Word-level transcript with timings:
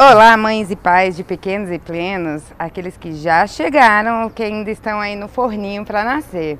Olá, 0.00 0.36
mães 0.36 0.70
e 0.70 0.76
pais 0.76 1.16
de 1.16 1.24
pequenos 1.24 1.72
e 1.72 1.78
plenos, 1.80 2.44
aqueles 2.56 2.96
que 2.96 3.12
já 3.14 3.44
chegaram 3.48 4.22
ou 4.22 4.30
que 4.30 4.44
ainda 4.44 4.70
estão 4.70 5.00
aí 5.00 5.16
no 5.16 5.26
forninho 5.26 5.84
para 5.84 6.04
nascer. 6.04 6.56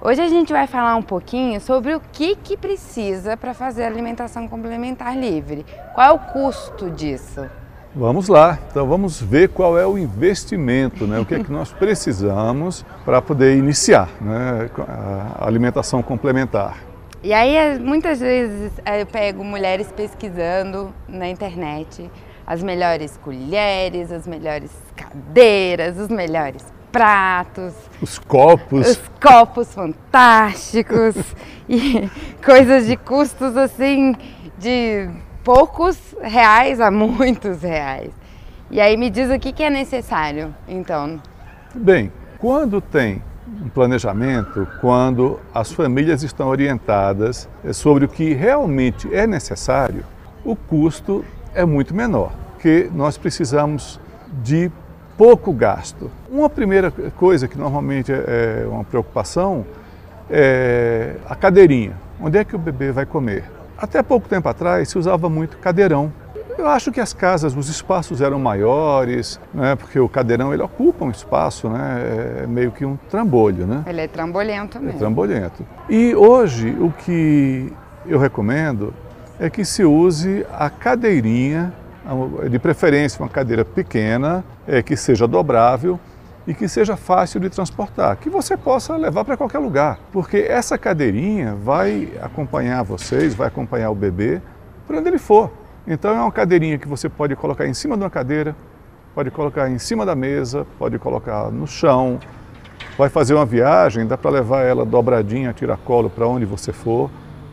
Hoje 0.00 0.20
a 0.20 0.26
gente 0.26 0.52
vai 0.52 0.66
falar 0.66 0.96
um 0.96 1.02
pouquinho 1.02 1.60
sobre 1.60 1.94
o 1.94 2.00
que, 2.00 2.34
que 2.34 2.56
precisa 2.56 3.36
para 3.36 3.54
fazer 3.54 3.84
a 3.84 3.86
alimentação 3.86 4.48
complementar 4.48 5.16
livre. 5.16 5.64
Qual 5.94 6.08
é 6.08 6.10
o 6.10 6.18
custo 6.18 6.90
disso? 6.90 7.48
Vamos 7.94 8.26
lá, 8.26 8.58
então 8.68 8.84
vamos 8.84 9.22
ver 9.22 9.50
qual 9.50 9.78
é 9.78 9.86
o 9.86 9.96
investimento, 9.96 11.06
né? 11.06 11.20
o 11.20 11.24
que 11.24 11.36
é 11.36 11.38
que 11.44 11.52
nós 11.52 11.70
precisamos 11.78 12.84
para 13.04 13.22
poder 13.22 13.56
iniciar 13.56 14.08
né? 14.20 14.68
a 15.38 15.46
alimentação 15.46 16.02
complementar. 16.02 16.78
E 17.22 17.32
aí, 17.32 17.78
muitas 17.78 18.18
vezes, 18.18 18.72
eu 18.84 19.06
pego 19.06 19.44
mulheres 19.44 19.86
pesquisando 19.92 20.92
na 21.06 21.28
internet 21.28 22.10
as 22.52 22.62
melhores 22.62 23.16
colheres, 23.16 24.12
as 24.12 24.26
melhores 24.26 24.70
cadeiras, 24.94 25.96
os 25.96 26.08
melhores 26.08 26.62
pratos. 26.92 27.72
Os 28.02 28.18
copos. 28.18 28.88
Os 28.88 29.10
copos 29.18 29.72
fantásticos. 29.72 31.14
e 31.66 32.10
coisas 32.44 32.86
de 32.86 32.94
custos 32.98 33.56
assim, 33.56 34.14
de 34.58 35.08
poucos 35.42 35.96
reais 36.20 36.78
a 36.78 36.90
muitos 36.90 37.62
reais. 37.62 38.10
E 38.70 38.82
aí 38.82 38.98
me 38.98 39.08
diz 39.08 39.30
o 39.30 39.38
que, 39.38 39.50
que 39.50 39.62
é 39.62 39.70
necessário, 39.70 40.54
então. 40.68 41.22
Bem, 41.74 42.12
quando 42.36 42.82
tem 42.82 43.22
um 43.64 43.70
planejamento, 43.70 44.68
quando 44.78 45.40
as 45.54 45.72
famílias 45.72 46.22
estão 46.22 46.48
orientadas 46.48 47.48
sobre 47.72 48.04
o 48.04 48.08
que 48.08 48.34
realmente 48.34 49.08
é 49.14 49.26
necessário, 49.26 50.04
o 50.44 50.54
custo 50.54 51.24
é 51.54 51.64
muito 51.64 51.94
menor, 51.94 52.32
que 52.62 52.88
nós 52.94 53.18
precisamos 53.18 54.00
de 54.42 54.70
pouco 55.18 55.52
gasto. 55.52 56.08
Uma 56.30 56.48
primeira 56.48 56.92
coisa 57.16 57.48
que 57.48 57.58
normalmente 57.58 58.12
é, 58.12 58.62
é 58.62 58.66
uma 58.68 58.84
preocupação 58.84 59.66
é 60.30 61.16
a 61.28 61.34
cadeirinha. 61.34 61.94
Onde 62.20 62.38
é 62.38 62.44
que 62.44 62.54
o 62.54 62.58
bebê 62.58 62.92
vai 62.92 63.04
comer? 63.04 63.44
Até 63.76 64.00
pouco 64.00 64.28
tempo 64.28 64.48
atrás 64.48 64.88
se 64.88 64.96
usava 64.96 65.28
muito 65.28 65.58
cadeirão. 65.58 66.12
Eu 66.56 66.68
acho 66.68 66.92
que 66.92 67.00
as 67.00 67.12
casas, 67.12 67.56
os 67.56 67.68
espaços 67.68 68.20
eram 68.20 68.38
maiores, 68.38 69.40
né, 69.52 69.74
porque 69.74 69.98
o 69.98 70.08
cadeirão 70.08 70.54
ele 70.54 70.62
ocupa 70.62 71.04
um 71.04 71.10
espaço, 71.10 71.68
né, 71.68 72.42
é 72.44 72.46
meio 72.46 72.70
que 72.70 72.84
um 72.84 72.96
trambolho, 73.10 73.66
né? 73.66 73.82
Ele 73.86 74.02
é 74.02 74.06
trambolhento 74.06 74.78
mesmo. 74.78 74.96
É 74.96 74.98
trambolhento. 74.98 75.66
E 75.88 76.14
hoje 76.14 76.70
o 76.78 76.92
que 76.92 77.72
eu 78.06 78.18
recomendo 78.18 78.94
é 79.40 79.50
que 79.50 79.64
se 79.64 79.82
use 79.82 80.46
a 80.52 80.70
cadeirinha, 80.70 81.72
de 82.50 82.58
preferência 82.58 83.22
uma 83.22 83.28
cadeira 83.28 83.64
pequena, 83.64 84.44
é, 84.66 84.82
que 84.82 84.96
seja 84.96 85.26
dobrável, 85.26 85.98
e 86.46 86.54
que 86.54 86.68
seja 86.68 86.96
fácil 86.96 87.40
de 87.40 87.48
transportar, 87.48 88.16
que 88.16 88.28
você 88.28 88.56
possa 88.56 88.96
levar 88.96 89.24
para 89.24 89.36
qualquer 89.36 89.58
lugar, 89.58 89.98
porque 90.12 90.38
essa 90.38 90.76
cadeirinha 90.76 91.54
vai 91.54 92.08
acompanhar 92.20 92.82
vocês, 92.82 93.34
vai 93.34 93.46
acompanhar 93.48 93.90
o 93.90 93.94
bebê 93.94 94.40
por 94.86 94.96
onde 94.96 95.08
ele 95.08 95.18
for. 95.18 95.50
Então 95.86 96.10
é 96.10 96.20
uma 96.20 96.32
cadeirinha 96.32 96.78
que 96.78 96.88
você 96.88 97.08
pode 97.08 97.36
colocar 97.36 97.66
em 97.66 97.74
cima 97.74 97.96
de 97.96 98.02
uma 98.02 98.10
cadeira, 98.10 98.56
pode 99.14 99.30
colocar 99.30 99.70
em 99.70 99.78
cima 99.78 100.04
da 100.04 100.14
mesa, 100.14 100.66
pode 100.78 100.98
colocar 100.98 101.50
no 101.50 101.66
chão. 101.66 102.18
Vai 102.98 103.08
fazer 103.08 103.34
uma 103.34 103.46
viagem, 103.46 104.06
dá 104.06 104.18
para 104.18 104.30
levar 104.30 104.62
ela 104.62 104.84
dobradinha, 104.84 105.52
tiracolo 105.52 106.10
para 106.10 106.26
onde 106.26 106.44
você 106.44 106.72
for. 106.72 107.10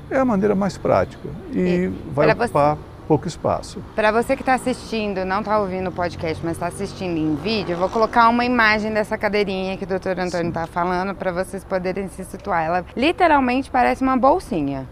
É 0.09 0.17
a 0.17 0.25
maneira 0.25 0.55
mais 0.55 0.77
prática 0.77 1.29
e, 1.51 1.59
e 1.59 1.87
vai 2.11 2.31
ocupar 2.31 2.75
você 2.75 2.88
pouco 3.09 3.27
espaço. 3.27 3.81
Para 3.95 4.11
você 4.11 4.35
que 4.35 4.43
está 4.43 4.53
assistindo, 4.53 5.25
não 5.25 5.39
está 5.39 5.57
ouvindo 5.57 5.89
o 5.89 5.91
podcast, 5.91 6.45
mas 6.45 6.53
está 6.53 6.67
assistindo 6.67 7.17
em 7.17 7.33
vídeo, 7.33 7.73
eu 7.73 7.77
vou 7.79 7.89
colocar 7.89 8.29
uma 8.29 8.45
imagem 8.45 8.93
dessa 8.93 9.17
cadeirinha 9.17 9.75
que 9.77 9.83
o 9.83 9.87
doutor 9.87 10.19
Antônio 10.19 10.49
está 10.49 10.67
falando 10.67 11.15
para 11.15 11.31
vocês 11.31 11.63
poderem 11.63 12.07
se 12.07 12.23
situar. 12.23 12.63
Ela 12.63 12.85
literalmente 12.95 13.71
parece 13.71 14.03
uma 14.03 14.15
bolsinha, 14.15 14.87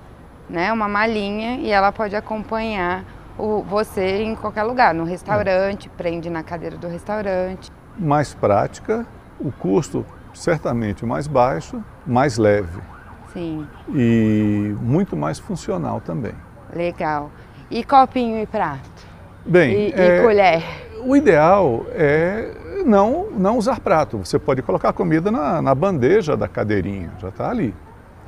né? 0.49 0.73
Uma 0.73 0.87
malinha 0.87 1.57
e 1.57 1.69
ela 1.69 1.91
pode 1.91 2.15
acompanhar 2.15 3.05
o, 3.37 3.61
você 3.61 4.23
em 4.23 4.33
qualquer 4.33 4.63
lugar, 4.63 4.95
no 4.95 5.03
restaurante, 5.03 5.87
é. 5.87 5.91
prende 5.95 6.27
na 6.27 6.41
cadeira 6.41 6.75
do 6.75 6.87
restaurante. 6.87 7.71
Mais 7.99 8.33
prática, 8.33 9.05
o 9.39 9.51
custo 9.51 10.03
certamente 10.33 11.05
mais 11.05 11.27
baixo, 11.27 11.83
mais 12.03 12.39
leve. 12.39 12.81
Sim. 13.31 13.67
E 13.93 14.75
muito 14.81 15.15
mais 15.15 15.37
funcional 15.37 16.01
também. 16.01 16.33
Legal. 16.73 17.31
E 17.69 17.83
copinho 17.83 18.41
e 18.41 18.45
prato? 18.45 19.05
Bem, 19.45 19.89
e, 19.89 19.93
é, 19.93 20.19
e 20.19 20.21
colher? 20.23 20.63
O 21.05 21.15
ideal 21.15 21.85
é 21.91 22.51
não, 22.85 23.27
não 23.31 23.57
usar 23.57 23.79
prato. 23.79 24.17
Você 24.17 24.39
pode 24.39 24.61
colocar 24.61 24.89
a 24.89 24.93
comida 24.93 25.29
na, 25.29 25.61
na 25.61 25.75
bandeja 25.75 26.35
da 26.37 26.47
cadeirinha, 26.47 27.11
já 27.19 27.29
está 27.29 27.49
ali. 27.49 27.75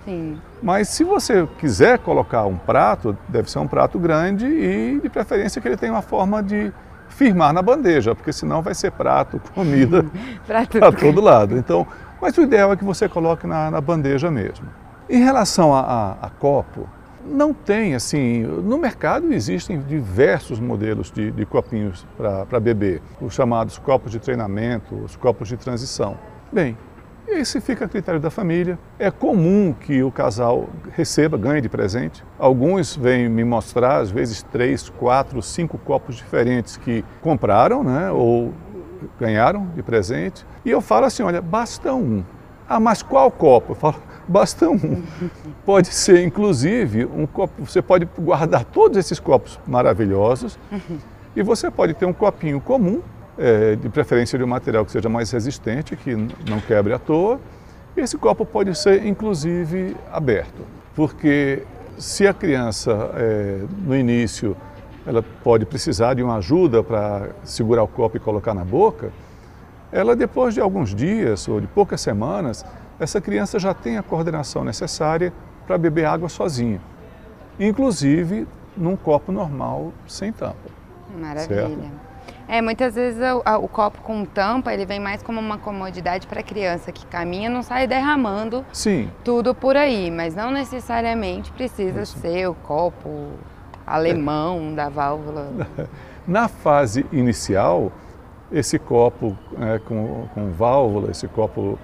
Sim. 0.06 0.40
Mas 0.62 0.90
se 0.90 1.04
você 1.04 1.48
quiser 1.58 2.00
colocar 2.00 2.46
um 2.46 2.58
prato, 2.58 3.18
deve 3.28 3.50
ser 3.50 3.60
um 3.60 3.68
prato 3.68 3.98
grande 4.00 4.46
e 4.46 5.00
de 5.02 5.10
preferência 5.10 5.62
que 5.62 5.68
ele 5.68 5.78
tenha 5.78 5.94
uma 5.94 6.02
forma 6.02 6.42
de 6.42 6.72
firmar 7.10 7.54
na 7.54 7.62
bandeja, 7.62 8.14
porque 8.14 8.32
senão 8.32 8.62
vai 8.62 8.74
ser 8.74 8.92
prato, 8.92 9.42
comida 9.54 10.06
para 10.46 10.92
todo 10.92 11.22
lado. 11.22 11.58
Então, 11.58 11.88
mas 12.22 12.38
o 12.38 12.42
ideal 12.42 12.72
é 12.74 12.76
que 12.76 12.84
você 12.84 13.08
coloque 13.08 13.48
na, 13.48 13.72
na 13.72 13.82
bandeja 13.82 14.30
mesmo. 14.30 14.68
Em 15.10 15.24
relação 15.24 15.74
a, 15.74 15.80
a, 15.80 16.28
a 16.28 16.30
copo, 16.30 16.88
não 17.30 17.54
tem, 17.54 17.96
assim, 17.96 18.42
no 18.44 18.78
mercado 18.78 19.32
existem 19.32 19.80
diversos 19.82 20.60
modelos 20.60 21.12
de, 21.12 21.32
de 21.32 21.46
copinhos 21.46 22.06
para 22.18 22.60
beber, 22.60 23.02
os 23.22 23.34
chamados 23.34 23.78
copos 23.78 24.12
de 24.12 24.20
treinamento, 24.20 24.96
os 24.96 25.16
copos 25.16 25.48
de 25.48 25.56
transição. 25.56 26.18
Bem, 26.52 26.78
esse 27.28 27.62
fica 27.62 27.86
a 27.86 27.88
critério 27.88 28.20
da 28.20 28.32
família. 28.32 28.80
É 28.98 29.12
comum 29.12 29.74
que 29.74 30.02
o 30.02 30.12
casal 30.12 30.68
receba, 30.92 31.38
ganhe 31.38 31.62
de 31.62 31.70
presente. 31.70 32.24
Alguns 32.40 32.96
vêm 32.96 33.30
me 33.30 33.44
mostrar, 33.44 33.98
às 33.98 34.10
vezes, 34.10 34.42
três, 34.42 34.90
quatro, 34.90 35.42
cinco 35.42 35.78
copos 35.78 36.16
diferentes 36.16 36.76
que 36.76 37.06
compraram, 37.22 37.84
né, 37.84 38.10
ou 38.12 38.52
ganharam 39.20 39.68
de 39.76 39.84
presente. 39.84 40.46
E 40.66 40.72
eu 40.72 40.82
falo 40.82 41.06
assim, 41.06 41.22
olha, 41.22 41.42
basta 41.42 41.94
um. 41.94 42.24
Ah, 42.68 42.80
mas 42.80 43.02
qual 43.04 43.30
copo? 43.32 43.72
Eu 43.72 43.76
falo, 43.76 43.96
basta 44.30 44.70
um. 44.70 45.04
Pode 45.66 45.88
ser, 45.88 46.24
inclusive, 46.24 47.06
um 47.06 47.26
copo. 47.26 47.66
Você 47.66 47.82
pode 47.82 48.08
guardar 48.18 48.64
todos 48.64 48.98
esses 48.98 49.20
copos 49.20 49.60
maravilhosos 49.68 50.58
e 51.36 51.42
você 51.42 51.70
pode 51.72 51.96
ter 51.96 52.06
um 52.06 52.14
copinho 52.14 52.62
comum, 52.62 53.02
é, 53.38 53.76
de 53.76 53.90
preferência 53.90 54.38
de 54.38 54.44
um 54.44 54.48
material 54.48 54.86
que 54.86 54.92
seja 54.92 55.10
mais 55.10 55.32
resistente, 55.32 55.96
que 55.96 56.16
não 56.16 56.60
quebre 56.66 56.94
à 56.94 57.00
toa. 57.00 57.40
Esse 57.98 58.18
copo 58.18 58.46
pode 58.46 58.76
ser, 58.78 59.06
inclusive, 59.06 59.96
aberto, 60.12 60.62
porque 60.96 61.64
se 61.98 62.28
a 62.28 62.34
criança, 62.34 63.12
é, 63.16 63.64
no 63.84 63.96
início, 63.96 64.56
ela 65.06 65.24
pode 65.44 65.66
precisar 65.66 66.14
de 66.14 66.24
uma 66.24 66.38
ajuda 66.38 66.84
para 66.84 67.30
segurar 67.44 67.84
o 67.84 67.88
copo 67.88 68.16
e 68.16 68.20
colocar 68.20 68.54
na 68.54 68.64
boca, 68.64 69.12
ela 69.92 70.16
depois 70.16 70.54
de 70.54 70.62
alguns 70.62 70.94
dias 70.94 71.48
ou 71.48 71.60
de 71.60 71.68
poucas 71.68 72.00
semanas, 72.00 72.64
essa 73.00 73.22
criança 73.22 73.58
já 73.58 73.74
tem 73.74 73.98
a 73.98 74.04
coordenação 74.04 74.64
necessária 74.64 75.34
para 75.66 75.78
beber 75.78 76.06
água 76.06 76.30
sozinha, 76.30 76.82
inclusive 77.60 78.48
num 78.76 78.96
copo 78.96 79.32
normal 79.32 79.94
sem 80.08 80.32
tampa. 80.32 80.70
Maravilha. 81.18 81.68
Certo? 81.68 82.10
É, 82.48 82.64
muitas 82.64 82.96
vezes 82.96 83.22
o, 83.22 83.64
o, 83.64 83.68
copo 83.68 84.02
com 84.02 84.26
tampa 84.26 84.74
ele 84.74 84.84
vem 84.84 85.00
mais 85.00 85.22
como 85.22 85.40
uma 85.40 85.60
comodidade 85.60 86.26
para 86.26 86.40
a 86.40 86.44
criança 86.44 86.92
que 86.92 87.06
caminha, 87.06 87.48
não 87.48 87.62
sai 87.62 87.86
derramando 87.86 88.66
Sim. 88.74 89.08
tudo 89.24 89.54
por 89.54 89.78
aí, 89.78 90.10
mas 90.10 90.34
não 90.34 90.50
necessariamente 90.50 91.52
precisa 91.52 92.02
Isso. 92.02 92.18
ser 92.18 92.48
o 92.48 92.56
copo 92.56 93.34
alemão 93.86 94.70
é. 94.72 94.76
da 94.76 94.90
válvula. 94.90 95.52
Na 96.28 96.48
fase 96.48 97.06
inicial, 97.12 97.92
esse 98.52 98.80
copo 98.80 99.38
é, 99.60 99.78
com, 99.80 100.28
com 100.34 100.52
válvula, 100.52 101.12
esse 101.12 101.28
copo 101.28 101.78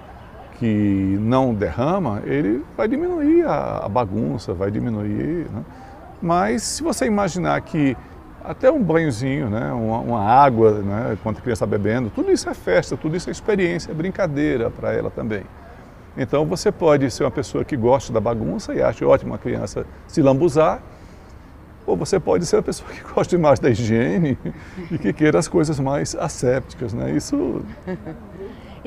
que 0.58 1.18
não 1.20 1.54
derrama, 1.54 2.22
ele 2.24 2.64
vai 2.76 2.88
diminuir 2.88 3.46
a, 3.46 3.88
bagunça, 3.88 4.54
vai 4.54 4.70
diminuir. 4.70 5.46
Né? 5.50 5.64
Mas 6.20 6.62
se 6.62 6.82
você 6.82 7.06
imaginar 7.06 7.60
que 7.60 7.96
até 8.42 8.70
um 8.70 8.82
banhozinho, 8.82 9.50
né? 9.50 9.72
uma, 9.72 9.98
uma 9.98 10.22
água, 10.22 10.72
né? 10.80 11.10
enquanto 11.12 11.38
a 11.38 11.40
criança 11.40 11.64
está 11.64 11.66
bebendo, 11.66 12.10
tudo 12.10 12.30
isso 12.30 12.48
é 12.48 12.54
festa, 12.54 12.96
tudo 12.96 13.16
isso 13.16 13.28
é 13.28 13.32
experiência, 13.32 13.90
é 13.90 13.94
brincadeira 13.94 14.70
para 14.70 14.92
ela 14.92 15.10
também. 15.10 15.42
Então 16.16 16.46
você 16.46 16.72
pode 16.72 17.10
ser 17.10 17.24
uma 17.24 17.30
pessoa 17.30 17.64
que 17.64 17.76
gosta 17.76 18.12
da 18.12 18.20
bagunça 18.20 18.74
e 18.74 18.82
acha 18.82 19.06
ótimo 19.06 19.34
a 19.34 19.38
criança 19.38 19.84
se 20.06 20.22
lambuzar, 20.22 20.80
ou 21.86 21.96
você 21.96 22.18
pode 22.18 22.46
ser 22.46 22.56
uma 22.56 22.62
pessoa 22.62 22.90
que 22.90 23.02
gosta 23.14 23.38
mais 23.38 23.60
da 23.60 23.70
higiene 23.70 24.38
e 24.90 24.98
que 24.98 25.12
queira 25.12 25.38
as 25.38 25.46
coisas 25.46 25.78
mais 25.78 26.16
assépticas, 26.16 26.94
né? 26.94 27.10
Isso 27.10 27.62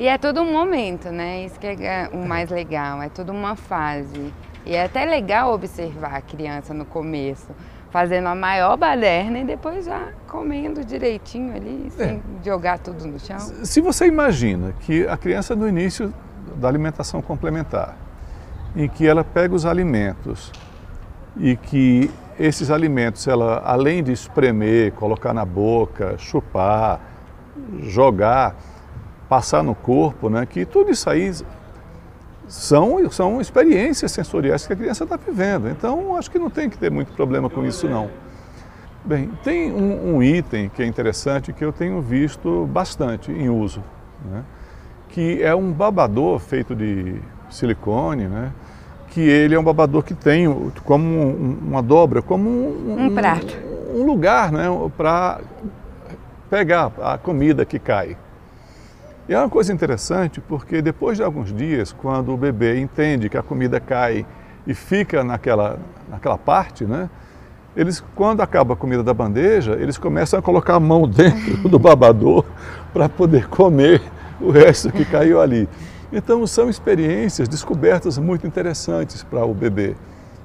e 0.00 0.08
é 0.08 0.16
todo 0.16 0.40
um 0.40 0.50
momento, 0.50 1.10
né? 1.10 1.44
Isso 1.44 1.60
que 1.60 1.66
é 1.66 2.08
o 2.10 2.26
mais 2.26 2.48
legal, 2.48 3.02
é 3.02 3.10
toda 3.10 3.30
uma 3.30 3.54
fase. 3.54 4.32
E 4.64 4.74
é 4.74 4.84
até 4.84 5.04
legal 5.04 5.52
observar 5.52 6.14
a 6.14 6.22
criança 6.22 6.72
no 6.72 6.86
começo, 6.86 7.48
fazendo 7.90 8.28
a 8.28 8.34
maior 8.34 8.78
baderna 8.78 9.40
e 9.40 9.44
depois 9.44 9.84
já 9.84 10.08
comendo 10.26 10.82
direitinho 10.82 11.54
ali, 11.54 11.88
é. 11.88 11.90
sem 11.90 12.22
jogar 12.42 12.78
tudo 12.78 13.06
no 13.06 13.20
chão. 13.20 13.38
Se 13.38 13.82
você 13.82 14.06
imagina 14.06 14.72
que 14.80 15.06
a 15.06 15.18
criança 15.18 15.54
no 15.54 15.68
início 15.68 16.14
da 16.56 16.66
alimentação 16.66 17.20
complementar, 17.20 17.94
em 18.74 18.88
que 18.88 19.06
ela 19.06 19.22
pega 19.22 19.54
os 19.54 19.66
alimentos 19.66 20.50
e 21.36 21.56
que 21.56 22.10
esses 22.38 22.70
alimentos, 22.70 23.28
ela 23.28 23.62
além 23.66 24.02
de 24.02 24.12
espremer, 24.12 24.92
colocar 24.92 25.34
na 25.34 25.44
boca, 25.44 26.16
chupar, 26.16 27.00
jogar, 27.82 28.56
passar 29.30 29.62
no 29.62 29.76
corpo, 29.76 30.28
né, 30.28 30.44
que 30.44 30.66
tudo 30.66 30.90
isso 30.90 31.08
aí 31.08 31.32
são, 32.48 33.08
são 33.12 33.40
experiências 33.40 34.10
sensoriais 34.10 34.66
que 34.66 34.72
a 34.72 34.76
criança 34.76 35.04
está 35.04 35.16
vivendo. 35.16 35.68
Então, 35.68 36.16
acho 36.16 36.28
que 36.28 36.36
não 36.36 36.50
tem 36.50 36.68
que 36.68 36.76
ter 36.76 36.90
muito 36.90 37.12
problema 37.12 37.48
com 37.48 37.64
isso, 37.64 37.88
não. 37.88 38.10
Bem, 39.04 39.30
tem 39.44 39.72
um, 39.72 40.16
um 40.16 40.22
item 40.22 40.68
que 40.68 40.82
é 40.82 40.86
interessante 40.86 41.52
que 41.52 41.64
eu 41.64 41.72
tenho 41.72 42.02
visto 42.02 42.66
bastante 42.66 43.30
em 43.30 43.48
uso, 43.48 43.84
né? 44.24 44.42
que 45.08 45.40
é 45.42 45.54
um 45.54 45.70
babador 45.72 46.40
feito 46.40 46.74
de 46.74 47.14
silicone, 47.48 48.26
né? 48.26 48.52
que 49.10 49.20
ele 49.20 49.54
é 49.54 49.58
um 49.60 49.64
babador 49.64 50.02
que 50.02 50.12
tem 50.12 50.46
como 50.84 51.30
uma 51.62 51.80
dobra, 51.80 52.20
como 52.20 52.50
um, 52.50 53.06
um 53.06 53.14
prato. 53.14 53.56
Um, 53.94 54.00
um 54.00 54.06
lugar 54.06 54.50
né? 54.50 54.66
para 54.96 55.40
pegar 56.50 56.90
a 57.00 57.16
comida 57.16 57.64
que 57.64 57.78
cai. 57.78 58.16
E 59.30 59.32
é 59.32 59.38
uma 59.38 59.48
coisa 59.48 59.72
interessante 59.72 60.40
porque 60.40 60.82
depois 60.82 61.16
de 61.16 61.22
alguns 61.22 61.54
dias, 61.54 61.92
quando 61.92 62.34
o 62.34 62.36
bebê 62.36 62.80
entende 62.80 63.28
que 63.28 63.38
a 63.38 63.42
comida 63.44 63.78
cai 63.78 64.26
e 64.66 64.74
fica 64.74 65.22
naquela, 65.22 65.78
naquela 66.08 66.36
parte, 66.36 66.84
né? 66.84 67.08
Eles, 67.76 68.02
quando 68.16 68.40
acaba 68.40 68.74
a 68.74 68.76
comida 68.76 69.04
da 69.04 69.14
bandeja, 69.14 69.74
eles 69.74 69.96
começam 69.96 70.36
a 70.36 70.42
colocar 70.42 70.74
a 70.74 70.80
mão 70.80 71.06
dentro 71.06 71.68
do 71.68 71.78
babador 71.78 72.44
para 72.92 73.08
poder 73.08 73.46
comer 73.46 74.02
o 74.40 74.50
resto 74.50 74.90
que 74.90 75.04
caiu 75.04 75.40
ali. 75.40 75.68
Então 76.12 76.44
são 76.44 76.68
experiências, 76.68 77.48
descobertas 77.48 78.18
muito 78.18 78.48
interessantes 78.48 79.22
para 79.22 79.44
o 79.44 79.54
bebê. 79.54 79.94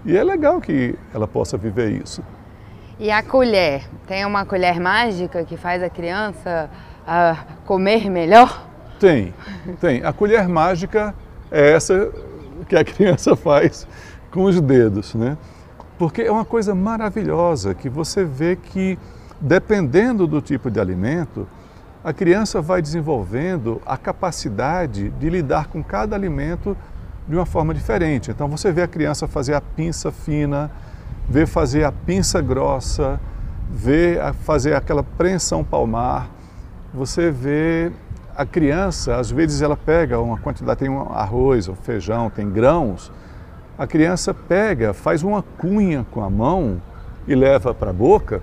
E 0.06 0.16
é 0.16 0.24
legal 0.24 0.62
que 0.62 0.94
ela 1.12 1.28
possa 1.28 1.58
viver 1.58 1.90
isso. 1.90 2.24
E 3.00 3.10
a 3.10 3.24
colher? 3.24 3.82
Tem 4.06 4.24
uma 4.28 4.46
colher 4.46 4.80
mágica 4.80 5.44
que 5.44 5.58
faz 5.58 5.82
a 5.82 5.90
criança 5.90 6.70
uh, 7.02 7.66
comer 7.66 8.12
melhor? 8.12 8.65
Tem, 9.00 9.34
tem. 9.80 10.04
A 10.04 10.14
colher 10.14 10.48
mágica 10.48 11.14
é 11.52 11.72
essa 11.72 12.12
que 12.68 12.76
a 12.76 12.84
criança 12.84 13.36
faz 13.38 13.88
com 14.32 14.44
os 14.44 14.60
dedos, 14.60 15.14
né? 15.16 15.38
Porque 15.98 16.22
é 16.22 16.32
uma 16.32 16.46
coisa 16.46 16.76
maravilhosa 16.76 17.74
que 17.74 17.90
você 17.90 18.26
vê 18.26 18.56
que, 18.56 19.00
dependendo 19.40 20.28
do 20.28 20.42
tipo 20.42 20.70
de 20.70 20.80
alimento, 20.80 21.48
a 22.04 22.14
criança 22.14 22.62
vai 22.62 22.82
desenvolvendo 22.82 23.82
a 23.86 23.98
capacidade 23.98 25.10
de 25.10 25.30
lidar 25.30 25.68
com 25.68 25.84
cada 25.84 26.16
alimento 26.16 26.78
de 27.28 27.36
uma 27.36 27.46
forma 27.46 27.74
diferente. 27.74 28.30
Então 28.30 28.48
você 28.48 28.72
vê 28.72 28.84
a 28.84 28.88
criança 28.88 29.28
fazer 29.28 29.56
a 29.56 29.62
pinça 29.62 30.12
fina, 30.12 30.70
vê 31.28 31.46
fazer 31.46 31.84
a 31.84 31.92
pinça 31.92 32.42
grossa, 32.42 33.20
vê 33.72 34.20
fazer 34.44 34.76
aquela 34.76 35.02
preensão 35.02 35.64
palmar, 35.64 36.30
você 36.94 37.32
vê 37.32 37.92
a 38.36 38.46
criança, 38.46 39.16
às 39.16 39.32
vezes 39.32 39.62
ela 39.62 39.78
pega 39.78 40.20
uma 40.20 40.38
quantidade, 40.38 40.80
tem 40.80 40.90
um 40.90 41.14
arroz, 41.14 41.70
um 41.70 41.76
feijão, 41.76 42.30
tem 42.30 42.50
grãos, 42.50 43.12
a 43.78 43.88
criança 43.88 44.34
pega, 44.34 44.94
faz 44.94 45.24
uma 45.24 45.42
cunha 45.42 46.06
com 46.12 46.22
a 46.22 46.30
mão 46.30 46.82
e 47.28 47.34
leva 47.34 47.74
para 47.74 47.92
a 47.92 47.94
boca. 47.94 48.42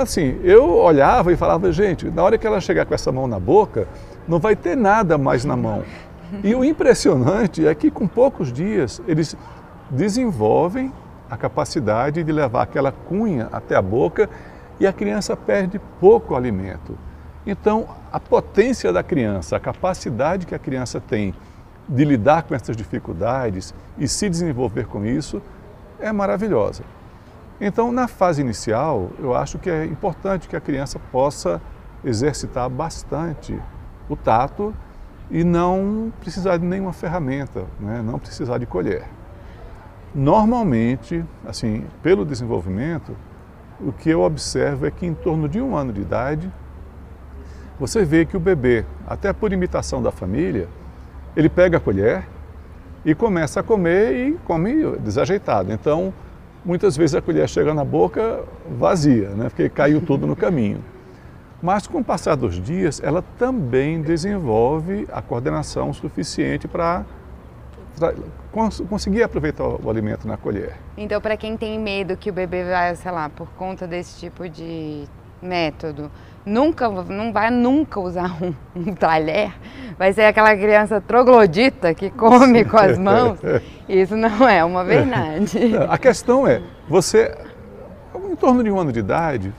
Assim, 0.00 0.38
eu 0.42 0.76
olhava 0.76 1.32
e 1.32 1.36
falava, 1.36 1.72
gente, 1.72 2.10
na 2.10 2.22
hora 2.22 2.36
que 2.36 2.46
ela 2.46 2.60
chegar 2.60 2.84
com 2.84 2.94
essa 2.94 3.10
mão 3.10 3.26
na 3.26 3.38
boca, 3.38 3.86
não 4.28 4.38
vai 4.38 4.54
ter 4.54 4.76
nada 4.76 5.16
mais 5.16 5.44
na 5.44 5.56
mão. 5.56 5.82
E 6.42 6.54
o 6.54 6.64
impressionante 6.64 7.66
é 7.66 7.74
que 7.74 7.90
com 7.90 8.06
poucos 8.06 8.52
dias 8.52 9.02
eles 9.06 9.36
desenvolvem 9.90 10.92
a 11.30 11.36
capacidade 11.36 12.22
de 12.22 12.32
levar 12.32 12.62
aquela 12.62 12.92
cunha 12.92 13.48
até 13.52 13.74
a 13.74 13.82
boca 13.82 14.28
e 14.80 14.86
a 14.86 14.92
criança 14.92 15.36
perde 15.36 15.78
pouco 16.00 16.34
alimento. 16.34 16.96
Então, 17.46 17.88
a 18.12 18.20
potência 18.20 18.92
da 18.92 19.02
criança, 19.02 19.56
a 19.56 19.60
capacidade 19.60 20.46
que 20.46 20.54
a 20.54 20.58
criança 20.58 21.00
tem 21.00 21.34
de 21.88 22.04
lidar 22.04 22.44
com 22.44 22.54
essas 22.54 22.76
dificuldades 22.76 23.74
e 23.98 24.06
se 24.06 24.28
desenvolver 24.28 24.86
com 24.86 25.04
isso 25.04 25.42
é 25.98 26.12
maravilhosa. 26.12 26.84
Então, 27.60 27.92
na 27.92 28.08
fase 28.08 28.40
inicial, 28.40 29.10
eu 29.18 29.34
acho 29.34 29.58
que 29.58 29.70
é 29.70 29.84
importante 29.84 30.48
que 30.48 30.56
a 30.56 30.60
criança 30.60 30.98
possa 31.10 31.60
exercitar 32.04 32.68
bastante 32.68 33.60
o 34.08 34.16
tato 34.16 34.74
e 35.30 35.44
não 35.44 36.12
precisar 36.20 36.56
de 36.56 36.64
nenhuma 36.64 36.92
ferramenta, 36.92 37.64
né? 37.80 38.02
não 38.04 38.18
precisar 38.18 38.58
de 38.58 38.66
colher. 38.66 39.04
Normalmente, 40.14 41.24
assim, 41.46 41.86
pelo 42.02 42.24
desenvolvimento, 42.24 43.16
o 43.80 43.92
que 43.92 44.10
eu 44.10 44.20
observo 44.22 44.86
é 44.86 44.90
que 44.90 45.06
em 45.06 45.14
torno 45.14 45.48
de 45.48 45.60
um 45.60 45.76
ano 45.76 45.92
de 45.92 46.00
idade, 46.00 46.52
você 47.82 48.04
vê 48.04 48.24
que 48.24 48.36
o 48.36 48.40
bebê, 48.40 48.84
até 49.04 49.32
por 49.32 49.52
imitação 49.52 50.00
da 50.00 50.12
família, 50.12 50.68
ele 51.36 51.48
pega 51.48 51.78
a 51.78 51.80
colher 51.80 52.24
e 53.04 53.12
começa 53.12 53.58
a 53.58 53.62
comer 53.62 54.12
e 54.14 54.32
come 54.44 54.96
desajeitado. 54.98 55.72
Então, 55.72 56.14
muitas 56.64 56.96
vezes 56.96 57.16
a 57.16 57.20
colher 57.20 57.48
chega 57.48 57.74
na 57.74 57.84
boca 57.84 58.44
vazia, 58.78 59.30
né? 59.30 59.48
porque 59.48 59.68
caiu 59.68 60.00
tudo 60.00 60.28
no 60.28 60.36
caminho. 60.36 60.78
Mas 61.60 61.88
com 61.88 61.98
o 61.98 62.04
passar 62.04 62.36
dos 62.36 62.62
dias, 62.62 63.00
ela 63.02 63.20
também 63.36 64.00
desenvolve 64.00 65.08
a 65.12 65.20
coordenação 65.20 65.92
suficiente 65.92 66.68
para 66.68 67.04
conseguir 68.88 69.24
aproveitar 69.24 69.64
o 69.64 69.90
alimento 69.90 70.28
na 70.28 70.36
colher. 70.36 70.76
Então, 70.96 71.20
para 71.20 71.36
quem 71.36 71.56
tem 71.56 71.80
medo 71.80 72.16
que 72.16 72.30
o 72.30 72.32
bebê 72.32 72.62
vai, 72.62 72.94
sei 72.94 73.10
lá, 73.10 73.28
por 73.28 73.48
conta 73.54 73.88
desse 73.88 74.20
tipo 74.20 74.48
de 74.48 75.04
método, 75.42 76.10
nunca, 76.46 76.88
não 76.88 77.32
vai 77.32 77.50
nunca 77.50 78.00
usar 78.00 78.36
um, 78.42 78.54
um, 78.74 78.94
talher, 78.94 79.52
vai 79.98 80.12
ser 80.12 80.22
aquela 80.22 80.54
criança 80.56 81.00
troglodita 81.00 81.94
que 81.94 82.10
come 82.10 82.64
com 82.64 82.76
as 82.76 82.98
mãos. 82.98 83.38
Isso 83.88 84.16
não 84.16 84.48
é 84.48 84.64
uma 84.64 84.84
verdade. 84.84 85.58
A 85.88 85.98
questão 85.98 86.46
é, 86.46 86.62
você, 86.88 87.36
em 88.30 88.36
torno 88.36 88.62
de 88.62 88.70
um 88.70 88.78
ano 88.78 88.92
de 88.92 89.00
idade, 89.00 89.52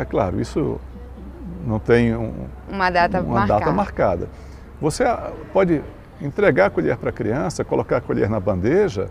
é 0.00 0.04
claro, 0.04 0.40
isso 0.40 0.80
não 1.66 1.78
tem 1.78 2.14
um, 2.14 2.46
uma, 2.68 2.90
data, 2.90 3.20
uma 3.20 3.40
marcada. 3.40 3.60
data 3.60 3.72
marcada. 3.72 4.28
Você 4.80 5.04
pode 5.52 5.82
entregar 6.20 6.66
a 6.66 6.70
colher 6.70 6.96
para 6.96 7.10
a 7.10 7.12
criança, 7.12 7.64
colocar 7.64 7.98
a 7.98 8.00
colher 8.00 8.28
na 8.28 8.38
bandeja 8.38 9.08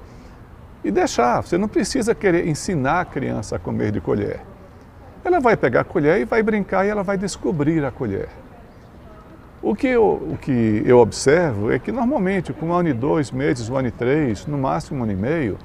e 0.84 0.92
deixar. 0.92 1.42
Você 1.42 1.58
não 1.58 1.68
precisa 1.68 2.14
querer 2.14 2.48
ensinar 2.48 3.02
a 3.02 3.06
criança 3.06 3.56
a 3.56 3.60
comer 3.60 3.92
de 3.92 4.00
colher. 4.00 4.42
Ela 5.26 5.40
vai 5.40 5.56
pegar 5.56 5.82
a 5.82 5.84
colher 5.84 6.20
e 6.20 6.26
vai 6.26 6.44
brincar 6.44 6.86
e 6.86 6.90
ela 6.90 7.04
vai 7.04 7.18
descobrir 7.18 7.84
a 7.86 7.92
colher. 7.92 8.28
O 9.62 9.74
que 9.74 9.88
eu, 9.88 10.04
o 10.04 10.38
que 10.38 10.84
eu 10.86 11.00
observo 11.00 11.72
é 11.72 11.80
que 11.80 11.92
normalmente 11.92 12.52
com 12.52 12.68
um 12.68 12.74
ano 12.74 12.90
e 12.90 12.94
dois 12.94 13.32
meses, 13.32 13.70
um 13.70 13.78
ano 13.78 13.88
e 13.88 13.92
três, 13.92 14.46
no 14.46 14.58
máximo 14.58 15.00
um 15.00 15.04
ano 15.04 15.14
e 15.14 15.16
meio, 15.16 15.58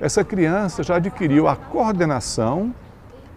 essa 0.00 0.22
criança 0.22 0.84
já 0.84 0.96
adquiriu 0.96 1.48
a 1.48 1.56
coordenação 1.56 2.72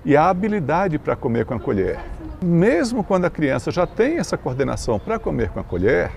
e 0.05 0.15
a 0.15 0.29
habilidade 0.29 0.99
para 0.99 1.15
comer 1.15 1.45
com 1.45 1.55
a 1.55 1.59
colher. 1.59 1.99
Mesmo 2.39 3.03
quando 3.03 3.25
a 3.25 3.29
criança 3.29 3.71
já 3.71 3.87
tem 3.87 4.17
essa 4.17 4.37
coordenação 4.37 4.99
para 4.99 5.17
comer 5.17 5.49
com 5.49 5.59
a 5.59 5.63
colher, 5.63 6.11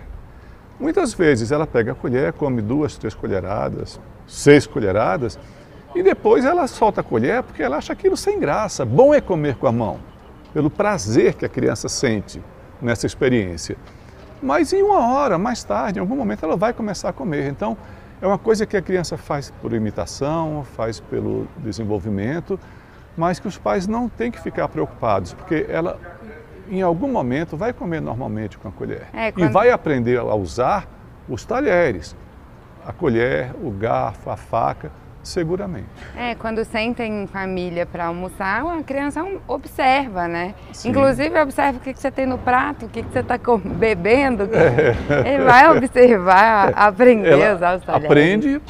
muitas 0.79 1.15
vezes 1.15 1.51
ela 1.51 1.67
pega 1.67 1.93
a 1.93 1.95
colher, 1.95 2.35
come 2.35 2.61
duas, 2.61 2.99
três 2.99 3.15
colheradas, 3.15 3.99
seis 4.27 4.67
colheradas 4.67 5.39
e 5.95 6.03
depois 6.03 6.45
ela 6.45 6.67
solta 6.67 7.01
a 7.01 7.05
colher 7.05 7.43
porque 7.43 7.63
ela 7.63 7.77
acha 7.77 7.93
aquilo 7.93 8.17
sem 8.17 8.39
graça. 8.39 8.85
Bom 8.85 9.15
é 9.15 9.21
comer 9.21 9.57
com 9.57 9.67
a 9.67 9.73
mão, 9.73 9.99
pelo 10.53 10.71
prazer 10.71 11.35
que 11.35 11.45
a 11.45 11.49
criança 11.49 11.89
sente 11.89 12.43
nessa 12.81 13.07
experiência. 13.07 13.77
Mas 14.43 14.73
em 14.73 14.83
uma 14.83 15.13
hora, 15.13 15.37
mais 15.37 15.63
tarde, 15.63 15.99
em 15.99 16.01
algum 16.01 16.17
momento, 16.17 16.45
ela 16.45 16.57
vai 16.57 16.73
começar 16.73 17.11
a 17.11 17.13
comer. 17.13 17.49
Então, 17.49 17.77
é 18.23 18.27
uma 18.27 18.39
coisa 18.39 18.65
que 18.65 18.77
a 18.77 18.83
criança 18.83 19.17
faz 19.17 19.51
por 19.61 19.73
imitação, 19.73 20.65
faz 20.77 21.01
pelo 21.01 21.47
desenvolvimento, 21.59 22.59
mas 23.17 23.39
que 23.39 23.49
os 23.49 23.59
pais 23.59 23.87
não 23.87 24.09
têm 24.09 24.31
que 24.31 24.41
ficar 24.41 24.69
preocupados, 24.69 25.35
porque 25.35 25.67
ela, 25.69 25.99
em 26.71 26.81
algum 26.81 27.09
momento, 27.09 27.57
vai 27.57 27.73
comer 27.73 28.01
normalmente 28.01 28.57
com 28.57 28.69
a 28.69 28.73
colher. 28.73 29.09
É, 29.13 29.33
quando... 29.33 29.49
E 29.49 29.53
vai 29.53 29.71
aprender 29.71 30.19
a 30.19 30.35
usar 30.35 30.89
os 31.29 31.45
talheres, 31.45 32.17
a 32.87 32.93
colher, 32.93 33.55
o 33.63 33.71
garfo, 33.71 34.31
a 34.31 34.37
faca, 34.37 34.91
Seguramente. 35.23 35.87
É, 36.17 36.35
quando 36.35 36.65
sentem 36.65 37.23
em 37.23 37.27
família 37.27 37.85
para 37.85 38.07
almoçar, 38.07 38.65
a 38.67 38.83
criança 38.83 39.23
observa, 39.47 40.27
né? 40.27 40.55
Sim. 40.73 40.91
Inclusive 40.91 41.39
observa 41.41 41.79
o 41.79 41.81
que, 41.81 41.95
você 41.95 42.11
tem 42.11 42.25
no 42.25 42.39
prato, 42.39 42.87
o 42.87 42.89
que, 42.89 43.03
você 43.03 43.19
está 43.19 43.39
bebendo. 43.77 44.49
É. 44.53 45.35
Ele 45.35 45.45
vai 45.45 45.71
observar, 45.77 46.73
aprender 46.77 47.33
Ela 47.33 47.53
a 47.53 47.55
usar 47.55 47.77
os 47.77 47.85
talheres. 47.85 48.11
Aprende 48.11 48.62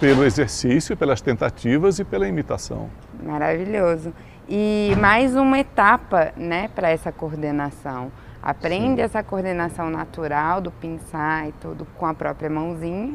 pelo 0.00 0.24
exercício, 0.24 0.96
pelas 0.96 1.20
tentativas 1.20 2.00
e 2.00 2.04
pela 2.04 2.26
imitação. 2.26 2.90
Maravilhoso. 3.22 4.12
E 4.48 4.94
mais 4.98 5.36
uma 5.36 5.60
etapa 5.60 6.32
né, 6.36 6.68
para 6.74 6.90
essa 6.90 7.12
coordenação. 7.12 8.10
Aprende 8.42 8.96
Sim. 8.96 9.02
essa 9.02 9.22
coordenação 9.22 9.88
natural 9.88 10.60
do 10.60 10.72
pinçar 10.72 11.48
e 11.48 11.52
tudo 11.52 11.86
com 11.96 12.06
a 12.06 12.12
própria 12.12 12.50
mãozinha. 12.50 13.14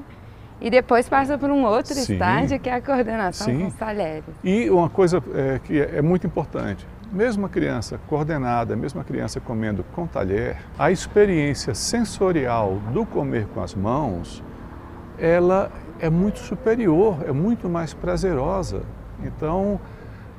E 0.60 0.70
depois 0.70 1.08
passa 1.08 1.38
por 1.38 1.50
um 1.52 1.64
outro 1.64 1.94
Sim. 1.94 2.14
estágio 2.14 2.60
que 2.60 2.70
é 2.70 2.74
a 2.74 2.82
coordenação 2.82 3.48
Sim. 3.48 3.60
com 3.60 3.68
os 3.68 3.74
talheres. 3.76 4.24
E 4.44 4.70
uma 4.70 4.90
coisa 4.90 5.24
é, 5.34 5.60
que 5.64 5.80
é 5.80 6.02
muito 6.02 6.26
importante, 6.26 6.88
mesmo 7.12 7.46
a 7.46 7.50
criança 7.50 8.00
coordenada, 8.08 8.76
mesmo 8.76 9.00
a 9.00 9.04
criança 9.04 9.40
comendo 9.40 9.84
com 9.94 10.08
talher, 10.08 10.58
a 10.78 10.92
experiência 10.92 11.76
sensorial 11.76 12.80
do 12.92 13.06
comer 13.06 13.46
com 13.54 13.62
as 13.62 13.76
mãos, 13.76 14.44
ela 15.18 15.72
é 16.00 16.10
muito 16.10 16.40
superior, 16.40 17.24
é 17.28 17.32
muito 17.32 17.70
mais 17.70 17.94
prazerosa. 17.94 18.82
Então, 19.24 19.80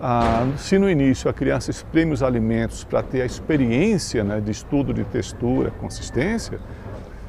ah, 0.01 0.47
se 0.57 0.79
no 0.79 0.89
início 0.89 1.29
a 1.29 1.33
criança 1.33 1.71
espreme 1.71 2.13
os 2.13 2.23
alimentos 2.23 2.85
para 2.85 3.03
ter 3.03 3.23
a 3.23 3.27
experiência 3.27 4.23
né, 4.23 4.41
de 4.41 4.51
estudo 4.51 4.95
de 4.95 5.05
textura, 5.05 5.71
consistência, 5.73 6.61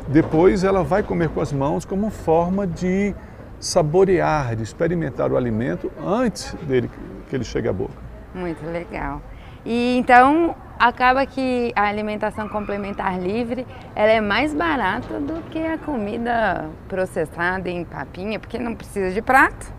depois 0.09 0.63
ela 0.63 0.83
vai 0.83 1.03
comer 1.03 1.29
com 1.29 1.39
as 1.39 1.53
mãos 1.53 1.85
como 1.85 2.09
forma 2.09 2.65
de 2.65 3.13
saborear, 3.59 4.55
de 4.55 4.63
experimentar 4.63 5.31
o 5.31 5.37
alimento 5.37 5.91
antes 6.03 6.53
dele 6.63 6.89
que 7.29 7.35
ele 7.35 7.43
chegue 7.43 7.67
à 7.67 7.73
boca. 7.73 7.93
Muito 8.33 8.65
legal. 8.65 9.21
E 9.63 9.97
então 9.97 10.55
acaba 10.79 11.25
que 11.25 11.71
a 11.75 11.83
alimentação 11.83 12.49
complementar 12.49 13.19
livre 13.19 13.67
ela 13.95 14.11
é 14.11 14.21
mais 14.21 14.53
barata 14.53 15.19
do 15.19 15.41
que 15.49 15.59
a 15.59 15.77
comida 15.77 16.69
processada 16.87 17.69
em 17.69 17.83
papinha, 17.85 18.39
porque 18.39 18.57
não 18.57 18.73
precisa 18.73 19.11
de 19.11 19.21
prato. 19.21 19.71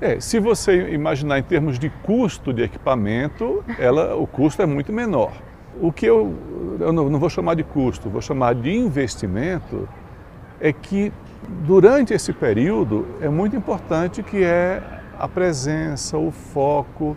É, 0.00 0.20
se 0.20 0.38
você 0.38 0.90
imaginar 0.90 1.38
em 1.38 1.42
termos 1.42 1.78
de 1.78 1.88
custo 1.88 2.52
de 2.52 2.62
equipamento, 2.62 3.64
ela, 3.78 4.14
o 4.16 4.26
custo 4.26 4.60
é 4.62 4.66
muito 4.66 4.92
menor. 4.92 5.32
O 5.80 5.92
que 5.92 6.06
eu, 6.06 6.34
eu 6.78 6.92
não, 6.92 7.18
vou 7.18 7.30
chamar 7.30 7.54
de 7.54 7.64
custo, 7.64 8.08
vou 8.08 8.20
chamar 8.20 8.54
de 8.54 8.70
investimento, 8.70 9.88
é 10.60 10.72
que 10.72 11.12
durante 11.66 12.12
esse 12.12 12.32
período 12.32 13.06
é 13.20 13.28
muito 13.28 13.56
importante 13.56 14.22
que 14.22 14.42
é 14.42 14.82
a 15.18 15.28
presença, 15.28 16.16
o 16.16 16.30
foco, 16.30 17.16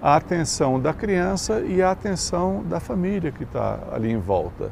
a 0.00 0.16
atenção 0.16 0.80
da 0.80 0.92
criança 0.92 1.60
e 1.60 1.80
a 1.80 1.90
atenção 1.90 2.64
da 2.64 2.80
família 2.80 3.30
que 3.30 3.44
está 3.44 3.78
ali 3.92 4.10
em 4.10 4.18
volta 4.18 4.70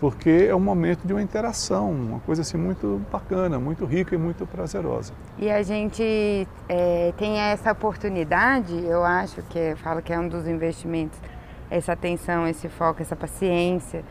porque 0.00 0.46
é 0.48 0.54
um 0.54 0.60
momento 0.60 1.06
de 1.06 1.12
uma 1.12 1.22
interação, 1.22 1.90
uma 1.90 2.20
coisa 2.20 2.42
assim 2.42 2.56
muito 2.56 3.00
bacana, 3.10 3.58
muito 3.58 3.84
rica 3.84 4.14
e 4.14 4.18
muito 4.18 4.46
prazerosa. 4.46 5.12
E 5.38 5.50
a 5.50 5.62
gente 5.62 6.46
é, 6.68 7.12
tem 7.16 7.38
essa 7.38 7.72
oportunidade, 7.72 8.74
eu 8.84 9.04
acho 9.04 9.42
que 9.42 9.58
eu 9.58 9.76
falo 9.76 10.02
que 10.02 10.12
é 10.12 10.18
um 10.18 10.28
dos 10.28 10.46
investimentos, 10.46 11.18
essa 11.70 11.92
atenção, 11.92 12.46
esse 12.46 12.68
foco, 12.68 13.02
essa 13.02 13.16
paciência 13.16 14.04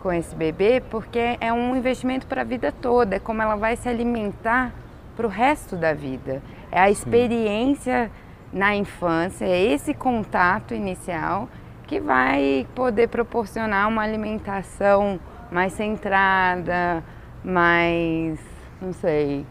com 0.00 0.12
esse 0.12 0.34
bebê, 0.34 0.82
porque 0.90 1.36
é 1.40 1.52
um 1.52 1.76
investimento 1.76 2.26
para 2.26 2.40
a 2.40 2.44
vida 2.44 2.72
toda, 2.72 3.16
é 3.16 3.18
como 3.18 3.42
ela 3.42 3.56
vai 3.56 3.76
se 3.76 3.88
alimentar 3.88 4.72
para 5.16 5.26
o 5.26 5.30
resto 5.30 5.76
da 5.76 5.92
vida. 5.92 6.42
É 6.72 6.80
a 6.80 6.90
experiência 6.90 8.10
Sim. 8.50 8.58
na 8.58 8.74
infância, 8.74 9.44
é 9.44 9.62
esse 9.62 9.92
contato 9.92 10.72
inicial 10.72 11.48
que 11.86 12.00
vai 12.00 12.66
poder 12.74 13.08
proporcionar 13.08 13.88
uma 13.88 14.02
alimentação 14.02 15.20
mais 15.50 15.72
centrada, 15.72 17.02
mais, 17.44 18.38
não 18.80 18.92
sei, 18.92 19.44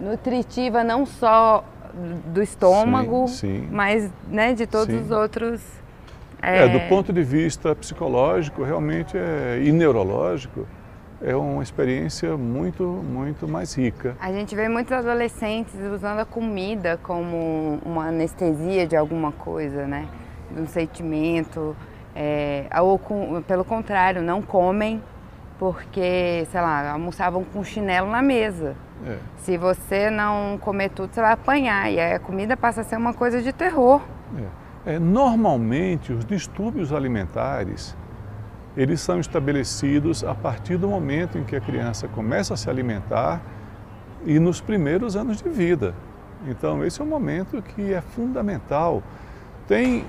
nutritiva 0.00 0.82
não 0.82 1.04
só 1.04 1.62
do 2.32 2.42
estômago, 2.42 3.28
sim, 3.28 3.60
sim. 3.60 3.68
mas 3.70 4.10
né, 4.28 4.54
de 4.54 4.66
todos 4.66 4.94
sim. 4.94 5.02
os 5.02 5.10
outros. 5.10 5.60
É... 6.42 6.64
é... 6.64 6.68
do 6.68 6.80
ponto 6.88 7.12
de 7.12 7.22
vista 7.22 7.74
psicológico, 7.74 8.62
realmente 8.62 9.16
é, 9.16 9.60
e 9.62 9.72
neurológico, 9.72 10.66
é 11.20 11.34
uma 11.34 11.62
experiência 11.62 12.36
muito, 12.36 12.84
muito 12.84 13.48
mais 13.48 13.76
rica. 13.76 14.16
A 14.20 14.32
gente 14.32 14.54
vê 14.54 14.68
muitos 14.68 14.92
adolescentes 14.92 15.74
usando 15.92 16.20
a 16.20 16.24
comida 16.24 16.98
como 17.02 17.80
uma 17.84 18.08
anestesia 18.08 18.86
de 18.86 18.96
alguma 18.96 19.32
coisa, 19.32 19.86
né? 19.86 20.06
De 20.50 20.60
um 20.60 20.66
sentimento. 20.66 21.76
É, 22.14 22.66
ou 22.80 22.98
com, 22.98 23.42
pelo 23.42 23.64
contrário, 23.64 24.22
não 24.22 24.40
comem 24.42 25.02
porque, 25.58 26.46
sei 26.50 26.60
lá, 26.60 26.92
almoçavam 26.92 27.44
com 27.44 27.64
chinelo 27.64 28.08
na 28.08 28.22
mesa. 28.22 28.76
É. 29.04 29.16
Se 29.38 29.56
você 29.56 30.10
não 30.10 30.56
comer 30.58 30.90
tudo, 30.90 31.12
você 31.12 31.20
vai 31.20 31.32
apanhar. 31.32 31.90
E 31.90 31.98
aí 31.98 32.14
a 32.14 32.18
comida 32.20 32.56
passa 32.56 32.82
a 32.82 32.84
ser 32.84 32.96
uma 32.96 33.12
coisa 33.12 33.42
de 33.42 33.52
terror. 33.52 34.00
É. 34.36 34.67
É, 34.86 34.98
normalmente, 34.98 36.12
os 36.12 36.24
distúrbios 36.24 36.92
alimentares, 36.92 37.96
eles 38.76 39.00
são 39.00 39.18
estabelecidos 39.18 40.22
a 40.22 40.34
partir 40.34 40.76
do 40.76 40.88
momento 40.88 41.36
em 41.36 41.44
que 41.44 41.56
a 41.56 41.60
criança 41.60 42.06
começa 42.08 42.54
a 42.54 42.56
se 42.56 42.70
alimentar 42.70 43.42
e 44.24 44.38
nos 44.38 44.60
primeiros 44.60 45.16
anos 45.16 45.42
de 45.42 45.48
vida. 45.48 45.94
Então, 46.46 46.84
esse 46.84 47.00
é 47.00 47.04
um 47.04 47.08
momento 47.08 47.60
que 47.60 47.92
é 47.92 48.00
fundamental. 48.00 49.02
Tem 49.66 50.04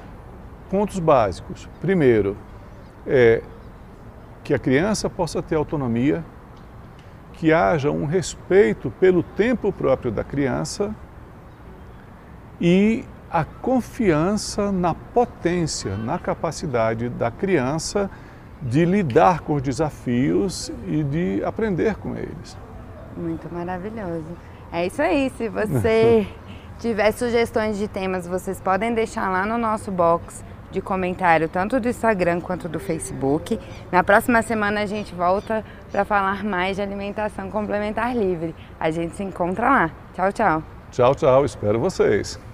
pontos 0.69 0.99
básicos. 0.99 1.67
Primeiro, 1.81 2.37
é, 3.07 3.41
que 4.43 4.53
a 4.53 4.59
criança 4.59 5.09
possa 5.09 5.41
ter 5.41 5.55
autonomia, 5.55 6.23
que 7.33 7.51
haja 7.51 7.89
um 7.89 8.05
respeito 8.05 8.91
pelo 8.99 9.23
tempo 9.23 9.71
próprio 9.71 10.11
da 10.11 10.23
criança 10.23 10.93
e 12.59 13.05
a 13.31 13.43
confiança 13.43 14.71
na 14.71 14.93
potência, 14.93 15.95
na 15.95 16.17
capacidade 16.17 17.09
da 17.09 17.29
criança 17.29 18.09
de 18.61 18.83
lidar 18.85 19.41
com 19.41 19.53
os 19.53 19.61
desafios 19.61 20.71
e 20.87 21.03
de 21.03 21.43
aprender 21.43 21.95
com 21.95 22.15
eles. 22.15 22.57
Muito 23.15 23.51
maravilhoso. 23.53 24.25
É 24.71 24.85
isso 24.85 25.01
aí. 25.01 25.31
Se 25.37 25.47
você 25.49 26.27
tiver 26.79 27.11
sugestões 27.11 27.77
de 27.77 27.87
temas, 27.87 28.27
vocês 28.27 28.59
podem 28.59 28.93
deixar 28.93 29.29
lá 29.29 29.45
no 29.45 29.57
nosso 29.57 29.91
box 29.91 30.43
de 30.71 30.81
comentário, 30.81 31.49
tanto 31.49 31.79
do 31.79 31.87
Instagram 31.87 32.41
quanto 32.41 32.69
do 32.69 32.79
Facebook. 32.79 33.59
Na 33.91 34.03
próxima 34.03 34.41
semana 34.41 34.81
a 34.81 34.85
gente 34.85 35.15
volta 35.15 35.63
para 35.91 36.05
falar 36.05 36.43
mais 36.43 36.75
de 36.75 36.81
alimentação 36.81 37.49
complementar 37.49 38.15
livre. 38.15 38.55
A 38.79 38.91
gente 38.91 39.15
se 39.15 39.23
encontra 39.23 39.69
lá. 39.69 39.91
Tchau, 40.13 40.31
tchau. 40.31 40.63
Tchau, 40.91 41.15
tchau. 41.15 41.45
Espero 41.45 41.79
vocês. 41.79 42.48